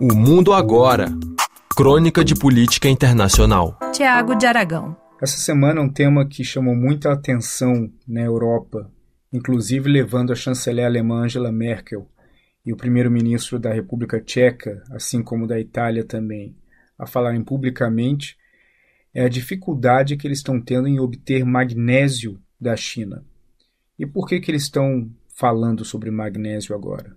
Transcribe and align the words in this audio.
O 0.00 0.14
Mundo 0.14 0.52
Agora. 0.52 1.08
Crônica 1.76 2.24
de 2.24 2.32
Política 2.32 2.88
Internacional. 2.88 3.76
Tiago 3.92 4.36
de 4.36 4.46
Aragão. 4.46 4.96
Essa 5.20 5.38
semana 5.38 5.80
um 5.80 5.88
tema 5.88 6.24
que 6.24 6.44
chamou 6.44 6.76
muita 6.76 7.12
atenção 7.12 7.90
na 8.06 8.20
Europa, 8.20 8.88
inclusive 9.32 9.90
levando 9.90 10.32
a 10.32 10.36
chanceler 10.36 10.86
alemã 10.86 11.24
Angela 11.24 11.50
Merkel 11.50 12.08
e 12.64 12.72
o 12.72 12.76
primeiro-ministro 12.76 13.58
da 13.58 13.72
República 13.72 14.20
Tcheca, 14.20 14.84
assim 14.92 15.20
como 15.20 15.48
da 15.48 15.58
Itália 15.58 16.04
também, 16.04 16.56
a 16.96 17.04
falarem 17.04 17.42
publicamente, 17.42 18.36
é 19.12 19.24
a 19.24 19.28
dificuldade 19.28 20.16
que 20.16 20.28
eles 20.28 20.38
estão 20.38 20.60
tendo 20.60 20.86
em 20.86 21.00
obter 21.00 21.44
magnésio 21.44 22.40
da 22.60 22.76
China. 22.76 23.24
E 23.98 24.06
por 24.06 24.28
que, 24.28 24.38
que 24.38 24.48
eles 24.48 24.62
estão 24.62 25.10
falando 25.34 25.84
sobre 25.84 26.08
magnésio 26.08 26.72
agora? 26.72 27.16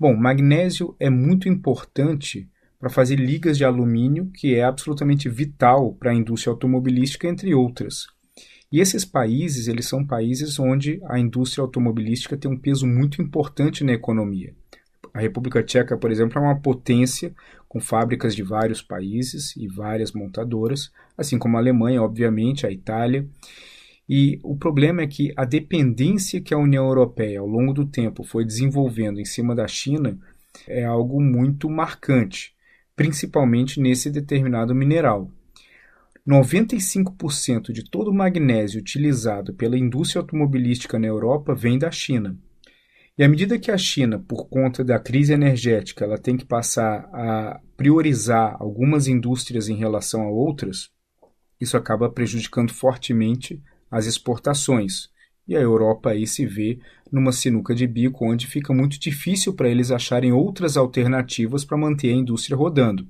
Bom, 0.00 0.14
magnésio 0.16 0.94
é 1.00 1.10
muito 1.10 1.48
importante 1.48 2.48
para 2.78 2.88
fazer 2.88 3.16
ligas 3.16 3.58
de 3.58 3.64
alumínio, 3.64 4.30
que 4.32 4.54
é 4.54 4.62
absolutamente 4.62 5.28
vital 5.28 5.92
para 5.92 6.12
a 6.12 6.14
indústria 6.14 6.52
automobilística, 6.52 7.26
entre 7.26 7.52
outras. 7.52 8.06
E 8.70 8.80
esses 8.80 9.04
países, 9.04 9.66
eles 9.66 9.86
são 9.86 10.06
países 10.06 10.58
onde 10.60 11.00
a 11.06 11.18
indústria 11.18 11.62
automobilística 11.62 12.36
tem 12.36 12.48
um 12.48 12.56
peso 12.56 12.86
muito 12.86 13.20
importante 13.20 13.82
na 13.82 13.92
economia. 13.92 14.54
A 15.12 15.18
República 15.20 15.64
Tcheca, 15.64 15.96
por 15.96 16.12
exemplo, 16.12 16.38
é 16.38 16.42
uma 16.42 16.60
potência 16.60 17.34
com 17.68 17.80
fábricas 17.80 18.36
de 18.36 18.42
vários 18.44 18.80
países 18.80 19.56
e 19.56 19.66
várias 19.66 20.12
montadoras, 20.12 20.92
assim 21.16 21.38
como 21.38 21.56
a 21.56 21.60
Alemanha, 21.60 22.02
obviamente, 22.02 22.64
a 22.64 22.70
Itália. 22.70 23.26
E 24.08 24.40
o 24.42 24.56
problema 24.56 25.02
é 25.02 25.06
que 25.06 25.32
a 25.36 25.44
dependência 25.44 26.40
que 26.40 26.54
a 26.54 26.58
União 26.58 26.86
Europeia, 26.86 27.40
ao 27.40 27.46
longo 27.46 27.74
do 27.74 27.84
tempo, 27.84 28.24
foi 28.24 28.44
desenvolvendo 28.44 29.20
em 29.20 29.24
cima 29.24 29.54
da 29.54 29.68
China 29.68 30.18
é 30.66 30.84
algo 30.84 31.20
muito 31.20 31.68
marcante, 31.68 32.54
principalmente 32.96 33.80
nesse 33.80 34.10
determinado 34.10 34.74
mineral. 34.74 35.30
95% 36.26 37.72
de 37.72 37.84
todo 37.84 38.10
o 38.10 38.14
magnésio 38.14 38.80
utilizado 38.80 39.54
pela 39.54 39.78
indústria 39.78 40.20
automobilística 40.20 40.98
na 40.98 41.06
Europa 41.06 41.54
vem 41.54 41.78
da 41.78 41.90
China. 41.90 42.36
E 43.16 43.24
à 43.24 43.28
medida 43.28 43.58
que 43.58 43.70
a 43.70 43.76
China, 43.76 44.18
por 44.18 44.48
conta 44.48 44.84
da 44.84 44.98
crise 44.98 45.32
energética, 45.32 46.04
ela 46.04 46.18
tem 46.18 46.36
que 46.36 46.44
passar 46.44 47.08
a 47.12 47.60
priorizar 47.76 48.56
algumas 48.60 49.08
indústrias 49.08 49.68
em 49.68 49.76
relação 49.76 50.22
a 50.22 50.30
outras, 50.30 50.90
isso 51.60 51.76
acaba 51.76 52.08
prejudicando 52.08 52.72
fortemente 52.72 53.60
as 53.90 54.06
exportações. 54.06 55.08
E 55.46 55.56
a 55.56 55.60
Europa 55.60 56.10
aí 56.10 56.26
se 56.26 56.44
vê 56.44 56.78
numa 57.10 57.32
sinuca 57.32 57.74
de 57.74 57.86
bico 57.86 58.30
onde 58.30 58.46
fica 58.46 58.74
muito 58.74 58.98
difícil 58.98 59.54
para 59.54 59.68
eles 59.68 59.90
acharem 59.90 60.32
outras 60.32 60.76
alternativas 60.76 61.64
para 61.64 61.78
manter 61.78 62.10
a 62.10 62.16
indústria 62.16 62.56
rodando. 62.56 63.06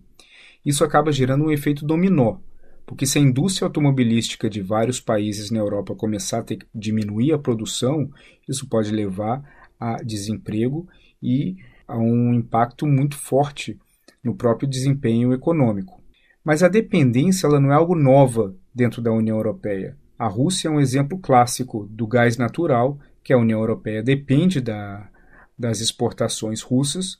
Isso 0.65 0.85
acaba 0.85 1.11
gerando 1.11 1.45
um 1.45 1.51
efeito 1.51 1.85
dominó, 1.85 2.39
porque 2.87 3.07
se 3.07 3.19
a 3.19 3.21
indústria 3.21 3.67
automobilística 3.67 4.49
de 4.49 4.63
vários 4.63 5.01
países 5.01 5.51
na 5.51 5.59
Europa 5.59 5.95
começar 5.95 6.39
a 6.39 6.43
ter 6.43 6.57
que 6.57 6.67
diminuir 6.75 7.33
a 7.33 7.39
produção, 7.39 8.11
isso 8.49 8.69
pode 8.69 8.91
levar 8.91 9.43
a 9.79 9.97
desemprego 10.03 10.89
e 11.23 11.57
a 11.87 11.99
um 11.99 12.33
impacto 12.35 12.87
muito 12.87 13.17
forte 13.17 13.79
no 14.23 14.35
próprio 14.35 14.69
desempenho 14.69 15.33
econômico. 15.33 16.01
Mas 16.45 16.63
a 16.63 16.69
dependência 16.69 17.47
ela 17.47 17.61
não 17.61 17.73
é 17.73 17.75
algo 17.75 17.95
nova 17.95 18.55
dentro 18.75 19.03
da 19.03 19.13
União 19.13 19.37
Europeia. 19.37 19.97
A 20.19 20.27
Rússia 20.27 20.69
é 20.69 20.71
um 20.71 20.81
exemplo 20.81 21.19
clássico 21.19 21.87
do 21.87 22.07
gás 22.07 22.37
natural, 22.37 22.99
que 23.23 23.33
a 23.33 23.39
União 23.39 23.61
Europeia 23.61 24.03
depende 24.03 24.61
da, 24.61 25.09
das 25.57 25.81
exportações 25.81 26.61
russas, 26.61 27.19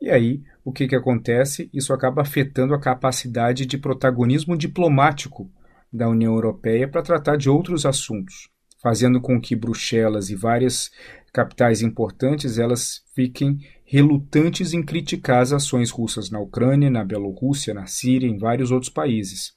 e 0.00 0.10
aí 0.10 0.42
o 0.64 0.72
que, 0.72 0.86
que 0.86 0.94
acontece? 0.94 1.68
Isso 1.72 1.92
acaba 1.92 2.22
afetando 2.22 2.74
a 2.74 2.80
capacidade 2.80 3.66
de 3.66 3.78
protagonismo 3.78 4.56
diplomático 4.56 5.50
da 5.92 6.08
União 6.08 6.34
Europeia 6.34 6.86
para 6.86 7.02
tratar 7.02 7.36
de 7.36 7.48
outros 7.48 7.86
assuntos, 7.86 8.48
fazendo 8.82 9.20
com 9.20 9.40
que 9.40 9.56
Bruxelas 9.56 10.28
e 10.30 10.36
várias 10.36 10.90
capitais 11.32 11.82
importantes 11.82 12.58
elas 12.58 13.02
fiquem 13.14 13.58
relutantes 13.84 14.72
em 14.72 14.82
criticar 14.82 15.40
as 15.40 15.52
ações 15.52 15.90
russas 15.90 16.30
na 16.30 16.40
Ucrânia, 16.40 16.90
na 16.90 17.04
Bielorrússia, 17.04 17.72
na 17.72 17.86
Síria, 17.86 18.28
em 18.28 18.38
vários 18.38 18.70
outros 18.70 18.90
países. 18.90 19.54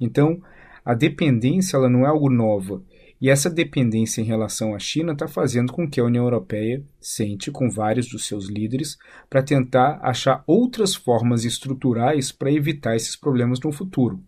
Então, 0.00 0.40
a 0.86 0.94
dependência 0.94 1.76
ela 1.76 1.90
não 1.90 2.06
é 2.06 2.08
algo 2.08 2.30
nova. 2.30 2.80
E 3.20 3.28
essa 3.28 3.50
dependência 3.50 4.20
em 4.20 4.24
relação 4.24 4.72
à 4.72 4.78
China 4.78 5.14
está 5.14 5.26
fazendo 5.26 5.72
com 5.72 5.90
que 5.90 5.98
a 5.98 6.04
União 6.04 6.22
Europeia 6.22 6.84
sente 7.00 7.50
com 7.50 7.68
vários 7.68 8.08
dos 8.08 8.24
seus 8.24 8.48
líderes 8.48 8.96
para 9.28 9.42
tentar 9.42 9.98
achar 10.00 10.44
outras 10.46 10.94
formas 10.94 11.44
estruturais 11.44 12.30
para 12.30 12.52
evitar 12.52 12.94
esses 12.94 13.16
problemas 13.16 13.58
no 13.58 13.72
futuro. 13.72 14.22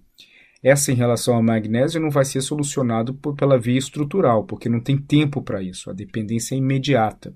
Essa 0.61 0.91
em 0.91 0.97
relação 0.97 1.37
ao 1.37 1.43
magnésio 1.45 2.01
não 2.01 2.11
vai 2.11 2.25
ser 2.25 2.41
solucionado 2.41 3.15
por, 3.15 3.37
pela 3.37 3.57
via 3.57 3.79
estrutural, 3.79 4.43
porque 4.45 4.69
não 4.69 4.81
tem 4.81 4.99
tempo 4.99 5.41
para 5.41 5.63
isso. 5.63 5.89
A 5.89 5.93
dependência 5.93 6.57
é 6.57 6.59
imediata. 6.59 7.33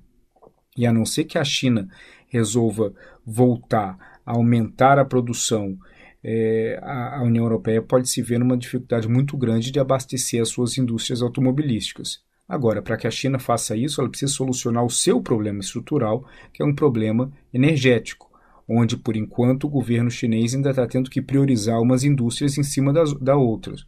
E 0.77 0.85
a 0.85 0.93
não 0.93 1.05
ser 1.05 1.25
que 1.25 1.39
a 1.39 1.45
China 1.45 1.89
resolva 2.27 2.93
voltar 3.25 4.21
a 4.27 4.33
aumentar 4.33 4.99
a 4.99 5.05
produção 5.05 5.79
é, 6.25 6.79
a, 6.83 7.19
a 7.19 7.23
União 7.23 7.45
Europeia 7.45 7.83
pode 7.83 8.09
se 8.09 8.23
ver 8.23 8.39
numa 8.39 8.57
dificuldade 8.57 9.09
muito 9.09 9.37
grande 9.37 9.71
de 9.71 9.81
abastecer 9.81 10.41
as 10.41 10.49
suas 10.49 10.79
indústrias 10.79 11.23
automobilísticas. 11.23 12.21
Agora, 12.49 12.83
para 12.83 12.97
que 12.97 13.07
a 13.07 13.11
China 13.11 13.39
faça 13.39 13.77
isso, 13.77 14.01
ela 14.01 14.11
precisa 14.11 14.33
solucionar 14.33 14.85
o 14.85 14.91
seu 14.91 15.21
problema 15.21 15.61
estrutural, 15.61 16.27
que 16.53 16.63
é 16.63 16.67
um 16.67 16.75
problema 16.75 17.33
energético, 17.53 18.31
onde, 18.69 18.97
por 18.97 19.17
enquanto, 19.17 19.65
o 19.65 19.71
governo 19.71 20.11
chinês 20.11 20.55
ainda 20.55 20.71
está 20.71 20.87
tendo 20.87 21.11
que 21.11 21.23
priorizar 21.23 21.81
umas 21.81 22.05
indústrias 22.05 22.59
em 22.59 22.63
cima 22.63 22.93
das 22.93 23.13
da 23.15 23.37
outras. 23.37 23.85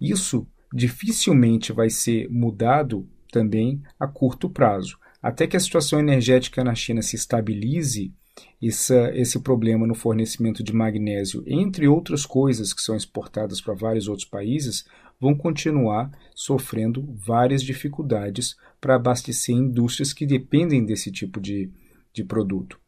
Isso 0.00 0.46
dificilmente 0.72 1.72
vai 1.72 1.90
ser 1.90 2.28
mudado 2.30 3.08
também 3.30 3.82
a 3.98 4.06
curto 4.06 4.48
prazo. 4.48 4.98
Até 5.22 5.46
que 5.46 5.56
a 5.56 5.60
situação 5.60 5.98
energética 5.98 6.62
na 6.62 6.74
China 6.74 7.02
se 7.02 7.16
estabilize, 7.16 8.12
essa, 8.62 9.10
esse 9.14 9.40
problema 9.40 9.86
no 9.86 9.94
fornecimento 9.94 10.62
de 10.62 10.72
magnésio, 10.72 11.42
entre 11.46 11.86
outras 11.86 12.24
coisas 12.24 12.72
que 12.72 12.82
são 12.82 12.96
exportadas 12.96 13.60
para 13.60 13.74
vários 13.74 14.08
outros 14.08 14.28
países, 14.28 14.84
vão 15.20 15.34
continuar 15.34 16.10
sofrendo 16.34 17.06
várias 17.14 17.62
dificuldades 17.62 18.56
para 18.80 18.96
abastecer 18.96 19.54
indústrias 19.54 20.12
que 20.12 20.26
dependem 20.26 20.84
desse 20.84 21.10
tipo 21.10 21.40
de, 21.40 21.70
de 22.12 22.24
produto. 22.24 22.78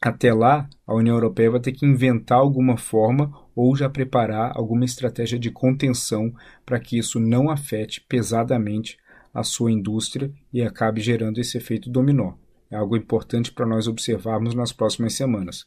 Até 0.00 0.32
lá, 0.32 0.68
a 0.86 0.94
União 0.94 1.14
Europeia 1.14 1.50
vai 1.50 1.60
ter 1.60 1.72
que 1.72 1.84
inventar 1.84 2.38
alguma 2.38 2.78
forma 2.78 3.30
ou 3.54 3.76
já 3.76 3.88
preparar 3.90 4.52
alguma 4.56 4.86
estratégia 4.86 5.38
de 5.38 5.50
contenção 5.50 6.34
para 6.64 6.80
que 6.80 6.96
isso 6.96 7.20
não 7.20 7.50
afete 7.50 8.00
pesadamente 8.08 8.96
a 9.32 9.42
sua 9.42 9.70
indústria 9.70 10.32
e 10.50 10.62
acabe 10.62 11.02
gerando 11.02 11.38
esse 11.38 11.58
efeito 11.58 11.90
dominó. 11.90 12.32
É 12.70 12.76
algo 12.76 12.96
importante 12.96 13.50
para 13.50 13.66
nós 13.66 13.88
observarmos 13.88 14.54
nas 14.54 14.72
próximas 14.72 15.14
semanas. 15.14 15.66